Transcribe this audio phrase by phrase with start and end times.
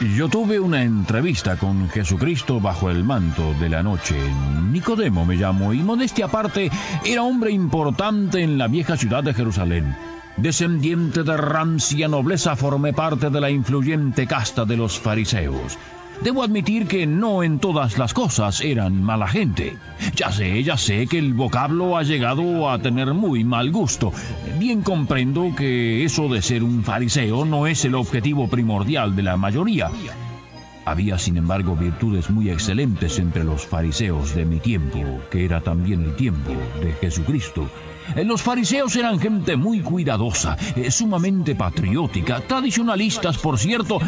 [0.00, 4.14] Yo tuve una entrevista con Jesucristo bajo el manto de la noche.
[4.70, 6.70] Nicodemo me llamó y modestia aparte
[7.04, 9.96] era hombre importante en la vieja ciudad de Jerusalén.
[10.36, 15.76] Descendiente de rancia nobleza formé parte de la influyente casta de los fariseos.
[16.22, 19.76] Debo admitir que no en todas las cosas eran mala gente.
[20.16, 24.12] Ya sé, ya sé que el vocablo ha llegado a tener muy mal gusto.
[24.58, 29.36] Bien comprendo que eso de ser un fariseo no es el objetivo primordial de la
[29.36, 29.90] mayoría.
[30.84, 36.02] Había, sin embargo, virtudes muy excelentes entre los fariseos de mi tiempo, que era también
[36.02, 37.68] el tiempo de Jesucristo.
[38.16, 43.98] Eh, los fariseos eran gente muy cuidadosa, eh, sumamente patriótica, tradicionalistas, por cierto,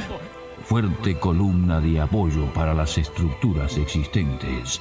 [0.71, 4.81] fuerte columna de apoyo para las estructuras existentes.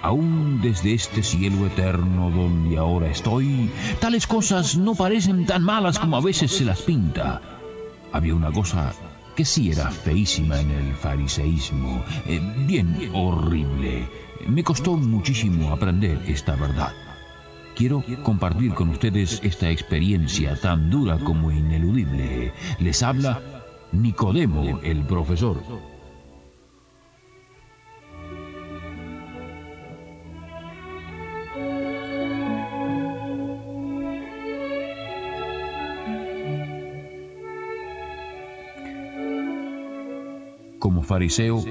[0.00, 3.68] Aún desde este cielo eterno donde ahora estoy,
[4.00, 7.42] tales cosas no parecen tan malas como a veces se las pinta.
[8.12, 8.92] Había una cosa
[9.34, 14.08] que sí era feísima en el fariseísmo, eh, bien horrible.
[14.46, 16.92] Me costó muchísimo aprender esta verdad.
[17.74, 22.52] Quiero compartir con ustedes esta experiencia tan dura como ineludible.
[22.78, 23.42] Les habla
[23.94, 25.62] Nicodemo, el profesor.
[40.80, 41.64] Como fariseo,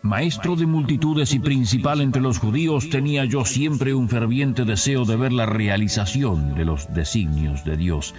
[0.00, 5.16] maestro de multitudes y principal entre los judíos, tenía yo siempre un ferviente deseo de
[5.16, 8.14] ver la realización de los designios de Dios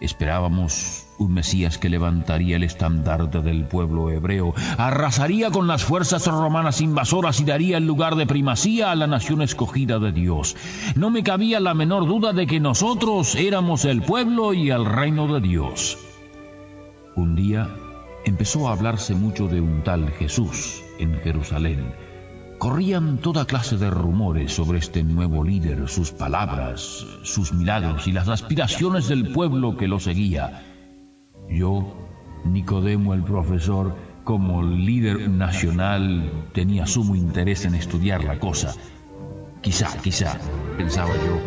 [0.00, 6.82] Esperábamos un Mesías que levantaría el estandarte del pueblo hebreo, arrasaría con las fuerzas romanas
[6.82, 10.56] invasoras y daría el lugar de primacía a la nación escogida de Dios.
[10.94, 15.32] No me cabía la menor duda de que nosotros éramos el pueblo y el reino
[15.32, 15.98] de Dios.
[17.14, 17.68] Un día
[18.26, 22.05] empezó a hablarse mucho de un tal Jesús en Jerusalén
[22.58, 28.28] Corrían toda clase de rumores sobre este nuevo líder, sus palabras, sus milagros y las
[28.28, 30.62] aspiraciones del pueblo que lo seguía.
[31.50, 31.94] Yo,
[32.44, 38.74] Nicodemo el profesor, como líder nacional, tenía sumo interés en estudiar la cosa.
[39.60, 40.38] Quizá, quizá,
[40.78, 41.40] pensaba yo,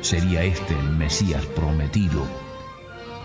[0.00, 2.24] sería este el Mesías prometido.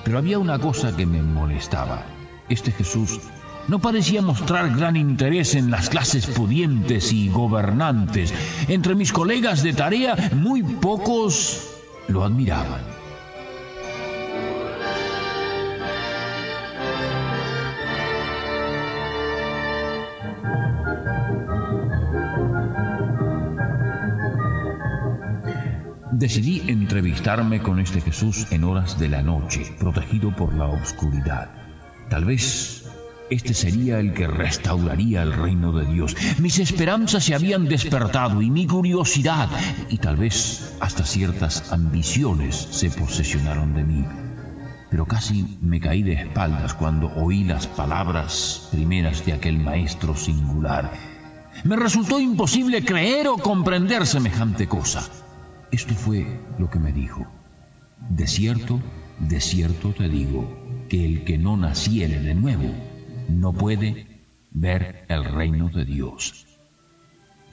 [0.04, 2.04] Pero había una cosa que me molestaba.
[2.50, 3.20] Este Jesús
[3.68, 8.34] no parecía mostrar gran interés en las clases pudientes y gobernantes.
[8.68, 11.76] Entre mis colegas de tarea, muy pocos
[12.08, 12.98] lo admiraban.
[26.12, 31.52] Decidí entrevistarme con este Jesús en horas de la noche, protegido por la oscuridad.
[32.10, 32.88] Tal vez
[33.30, 36.16] este sería el que restauraría el reino de Dios.
[36.40, 39.50] Mis esperanzas se habían despertado y mi curiosidad
[39.90, 44.06] y tal vez hasta ciertas ambiciones se posesionaron de mí.
[44.90, 50.94] Pero casi me caí de espaldas cuando oí las palabras primeras de aquel maestro singular.
[51.66, 55.04] Me resultó imposible creer o comprender semejante cosa.
[55.72, 57.28] Esto fue lo que me dijo.
[58.10, 58.80] De cierto,
[59.20, 62.87] de cierto te digo, que el que no naciere de nuevo
[63.28, 64.08] no puede
[64.52, 66.46] ver el reino de Dios.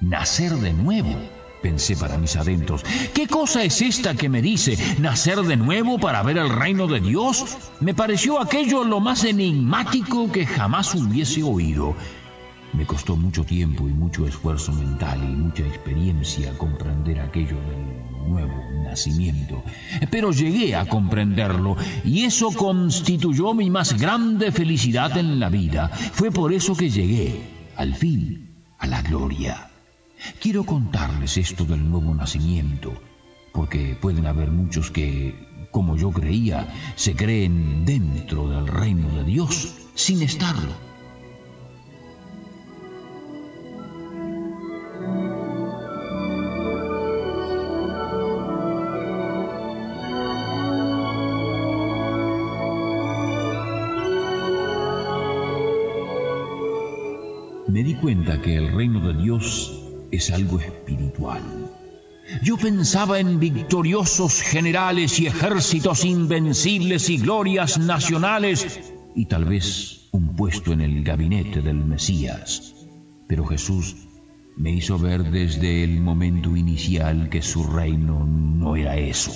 [0.01, 1.15] Nacer de nuevo,
[1.63, 2.85] pensé para mis adentros.
[3.15, 7.01] ¿Qué cosa es esta que me dice nacer de nuevo para ver el reino de
[7.01, 7.57] Dios?
[7.81, 11.95] Me pareció aquello lo más enigmático que jamás hubiese oído.
[12.73, 17.84] Me costó mucho tiempo y mucho esfuerzo mental y mucha experiencia comprender aquello del
[18.25, 19.63] nuevo nacimiento.
[20.11, 25.89] Pero llegué a comprenderlo y eso constituyó mi más grande felicidad en la vida.
[25.89, 27.41] Fue por eso que llegué,
[27.77, 29.71] al fin, a la gloria.
[30.41, 32.93] Quiero contarles esto del nuevo nacimiento,
[33.53, 39.75] porque pueden haber muchos que, como yo creía, se creen dentro del reino de Dios
[39.95, 40.84] sin estarlo.
[57.75, 59.83] Me di cuenta que el reino de Dios
[60.13, 61.43] es algo espiritual.
[62.41, 70.37] Yo pensaba en victoriosos generales y ejércitos invencibles y glorias nacionales y tal vez un
[70.37, 72.77] puesto en el gabinete del Mesías.
[73.27, 73.97] Pero Jesús
[74.57, 79.33] me hizo ver desde el momento inicial que su reino no era eso.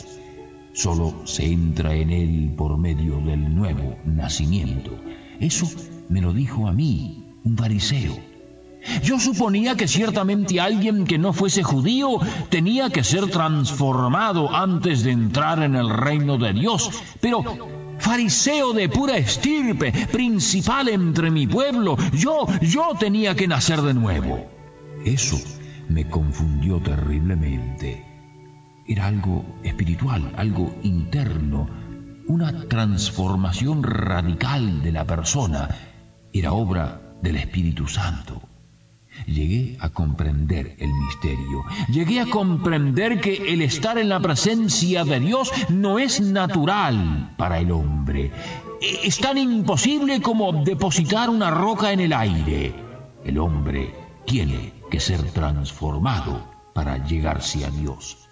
[0.75, 4.97] Solo se entra en él por medio del nuevo nacimiento.
[5.41, 5.69] Eso
[6.09, 8.28] me lo dijo a mí, un fariseo.
[9.03, 15.11] Yo suponía que ciertamente alguien que no fuese judío tenía que ser transformado antes de
[15.11, 16.91] entrar en el reino de Dios,
[17.21, 17.43] pero
[17.99, 24.47] fariseo de pura estirpe, principal entre mi pueblo, yo, yo tenía que nacer de nuevo.
[25.05, 25.39] Eso
[25.89, 28.05] me confundió terriblemente.
[28.87, 31.69] Era algo espiritual, algo interno,
[32.27, 35.69] una transformación radical de la persona.
[36.33, 38.48] Era obra del Espíritu Santo.
[39.27, 41.65] Llegué a comprender el misterio.
[41.89, 47.59] Llegué a comprender que el estar en la presencia de Dios no es natural para
[47.59, 48.31] el hombre.
[48.81, 52.75] Es tan imposible como depositar una roca en el aire.
[53.25, 53.95] El hombre
[54.25, 58.28] tiene que ser transformado para llegarse a Dios.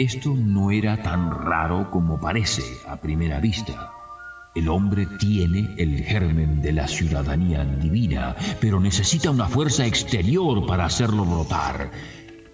[0.00, 3.92] Esto no era tan raro como parece a primera vista.
[4.54, 10.86] El hombre tiene el germen de la ciudadanía divina, pero necesita una fuerza exterior para
[10.86, 11.90] hacerlo brotar.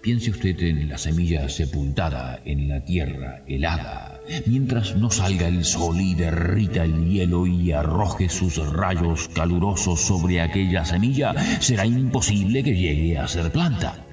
[0.01, 4.19] Piense usted en la semilla sepultada en la tierra helada.
[4.45, 10.41] Mientras no salga el sol y derrita el hielo y arroje sus rayos calurosos sobre
[10.41, 14.06] aquella semilla, será imposible que llegue a ser planta.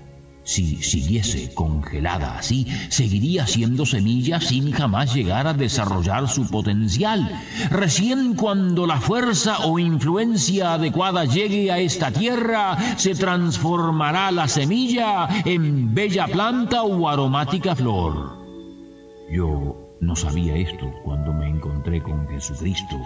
[0.45, 7.41] Si siguiese congelada así, seguiría siendo semilla sin jamás llegar a desarrollar su potencial.
[7.71, 15.29] Recién cuando la fuerza o influencia adecuada llegue a esta tierra, se transformará la semilla
[15.47, 18.45] en bella planta o aromática flor.
[19.31, 23.01] Yo no sabía esto cuando me encontré con Jesucristo.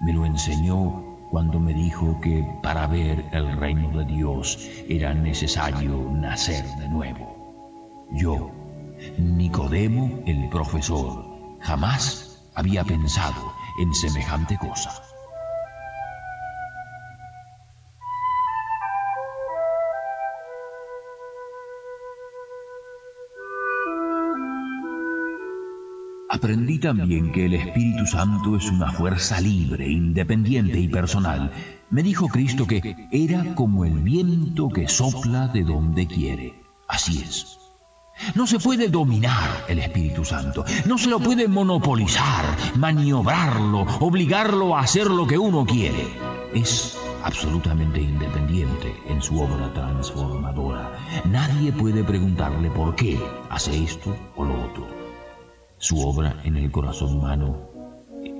[0.00, 4.58] Me lo enseñó cuando me dijo que para ver el reino de Dios
[4.88, 8.06] era necesario nacer de nuevo.
[8.12, 8.50] Yo,
[9.18, 11.24] Nicodemo el profesor,
[11.60, 15.07] jamás había pensado en semejante cosa.
[26.30, 31.50] Aprendí también que el Espíritu Santo es una fuerza libre, independiente y personal.
[31.88, 36.62] Me dijo Cristo que era como el viento que sopla de donde quiere.
[36.86, 37.58] Así es.
[38.34, 42.44] No se puede dominar el Espíritu Santo, no se lo puede monopolizar,
[42.76, 46.08] maniobrarlo, obligarlo a hacer lo que uno quiere.
[46.52, 50.92] Es absolutamente independiente en su obra transformadora.
[51.24, 54.97] Nadie puede preguntarle por qué hace esto o lo otro.
[55.78, 57.56] Su obra en el corazón humano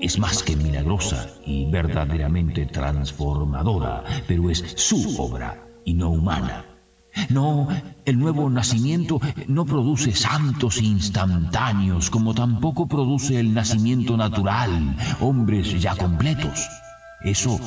[0.01, 6.65] es más que milagrosa y verdaderamente transformadora, pero es su obra y no humana.
[7.29, 7.67] No,
[8.05, 15.95] el nuevo nacimiento no produce santos instantáneos, como tampoco produce el nacimiento natural, hombres ya
[15.95, 16.67] completos.
[17.21, 17.59] Eso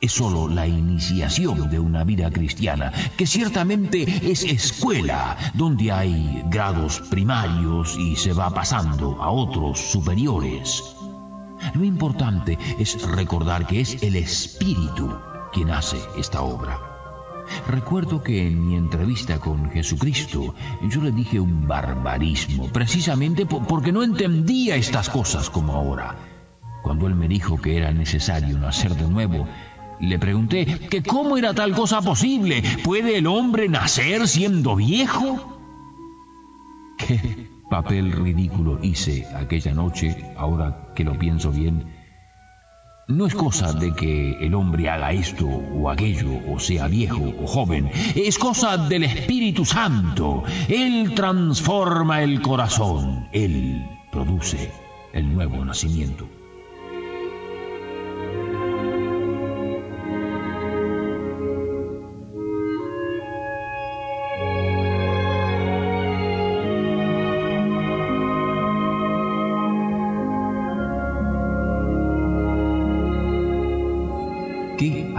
[0.00, 7.00] es sólo la iniciación de una vida cristiana, que ciertamente es escuela, donde hay grados
[7.10, 10.82] primarios y se va pasando a otros superiores.
[11.74, 15.12] Lo importante es recordar que es el Espíritu
[15.52, 16.78] quien hace esta obra.
[17.66, 24.02] Recuerdo que en mi entrevista con Jesucristo yo le dije un barbarismo, precisamente porque no
[24.02, 26.16] entendía estas cosas como ahora.
[26.82, 29.48] Cuando él me dijo que era necesario nacer de nuevo,
[30.00, 32.62] le pregunté que cómo era tal cosa posible.
[32.84, 35.58] ¿Puede el hombre nacer siendo viejo?
[36.98, 41.98] Qué papel ridículo hice aquella noche, ahora que lo pienso bien.
[43.08, 47.46] No es cosa de que el hombre haga esto o aquello, o sea viejo o
[47.46, 47.90] joven.
[48.14, 50.42] Es cosa del Espíritu Santo.
[50.68, 53.28] Él transforma el corazón.
[53.32, 54.70] Él produce
[55.14, 56.28] el nuevo nacimiento.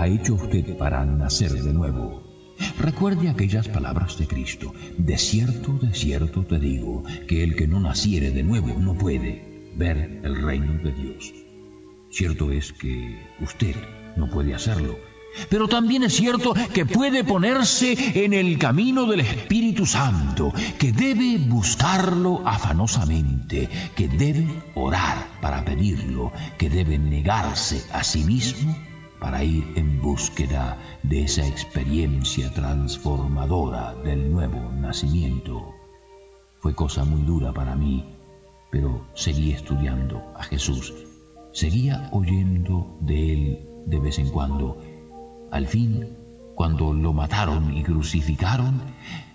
[0.10, 2.24] Hecho usted para nacer de nuevo?
[2.80, 4.74] Recuerde aquellas palabras de Cristo.
[4.98, 9.72] De cierto, de cierto te digo, que el que no naciere de nuevo no puede
[9.76, 11.34] ver el reino de Dios.
[12.10, 13.76] Cierto es que usted
[14.18, 14.98] no puede hacerlo,
[15.48, 21.38] pero también es cierto que puede ponerse en el camino del Espíritu Santo, que debe
[21.38, 28.89] buscarlo afanosamente, que debe orar para pedirlo, que debe negarse a sí mismo
[29.20, 35.74] para ir en búsqueda de esa experiencia transformadora del nuevo nacimiento.
[36.60, 38.06] Fue cosa muy dura para mí,
[38.72, 40.94] pero seguí estudiando a Jesús,
[41.52, 44.78] seguía oyendo de él de vez en cuando.
[45.52, 46.19] Al fin
[46.60, 48.82] cuando lo mataron y crucificaron,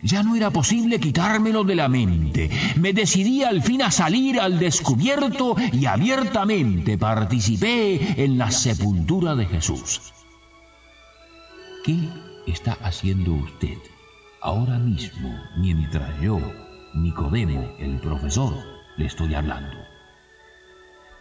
[0.03, 2.51] ya no era posible quitármelo de la mente.
[2.77, 9.47] Me decidí al fin a salir al descubierto y abiertamente participé en la sepultura de
[9.47, 10.13] Jesús.
[11.83, 11.97] ¿Qué
[12.47, 13.79] está haciendo usted
[14.43, 16.39] ahora mismo mientras yo,
[16.93, 18.55] Nicodemo, el profesor,
[18.99, 19.79] le estoy hablando?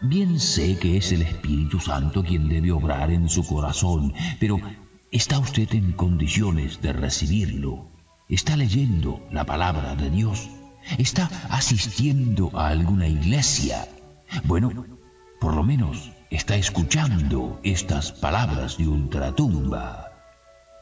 [0.02, 4.60] Bien sé que es el Espíritu Santo quien debe obrar en su corazón, pero
[5.14, 7.86] ¿Está usted en condiciones de recibirlo?
[8.28, 10.50] ¿Está leyendo la palabra de Dios?
[10.98, 13.86] ¿Está asistiendo a alguna iglesia?
[14.42, 14.72] Bueno,
[15.40, 20.10] por lo menos está escuchando estas palabras de ultratumba.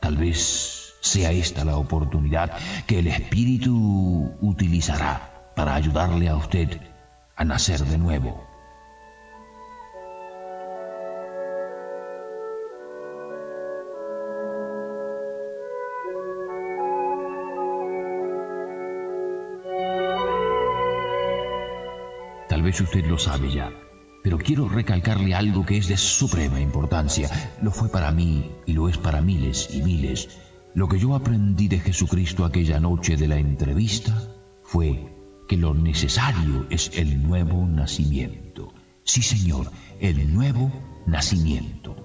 [0.01, 2.53] Tal vez sea esta la oportunidad
[2.87, 6.81] que el Espíritu utilizará para ayudarle a usted
[7.37, 8.52] a nacer de nuevo.
[22.53, 23.73] Tal vez usted lo sabe ya,
[24.23, 27.31] pero quiero recalcarle algo que es de suprema importancia.
[27.63, 30.29] Lo fue para mí y lo es para miles y miles.
[30.75, 34.29] Lo que yo aprendí de Jesucristo aquella noche de la entrevista
[34.65, 35.17] fue
[35.49, 38.75] que lo necesario es el nuevo nacimiento.
[39.03, 40.71] Sí, Señor, el nuevo
[41.07, 41.97] nacimiento.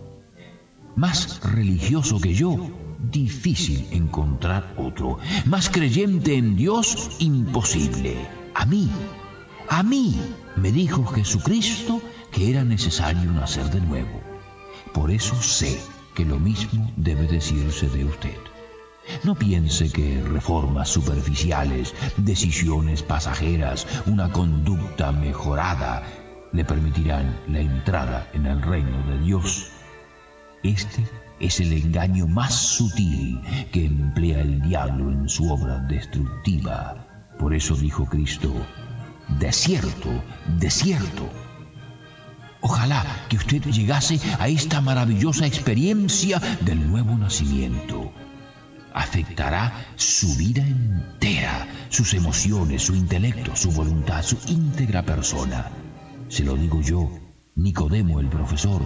[0.95, 2.71] Más religioso que yo,
[3.11, 5.19] difícil encontrar otro.
[5.45, 8.15] Más creyente en Dios, imposible.
[8.55, 8.89] A mí,
[9.69, 10.19] a mí
[10.55, 14.21] me dijo Jesucristo que era necesario nacer de nuevo.
[14.93, 15.79] Por eso sé
[16.15, 18.37] que lo mismo debe decirse de usted.
[19.23, 26.03] No piense que reformas superficiales, decisiones pasajeras, una conducta mejorada
[26.51, 29.67] le permitirán la entrada en el reino de Dios.
[30.63, 31.07] Este
[31.39, 37.05] es el engaño más sutil que emplea el diablo en su obra destructiva.
[37.37, 38.51] Por eso dijo Cristo,
[39.27, 40.09] desierto,
[40.59, 41.29] desierto.
[42.61, 48.11] Ojalá que usted llegase a esta maravillosa experiencia del nuevo nacimiento.
[48.93, 55.69] Afectará su vida entera, sus emociones, su intelecto, su voluntad, su íntegra persona.
[56.29, 57.11] Se lo digo yo,
[57.57, 58.83] Nicodemo el profesor.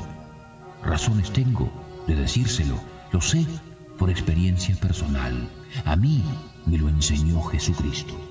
[0.82, 1.70] Razones tengo
[2.08, 2.76] de decírselo,
[3.12, 3.46] lo sé
[3.98, 5.50] por experiencia personal.
[5.84, 6.24] A mí
[6.66, 8.31] me lo enseñó Jesucristo.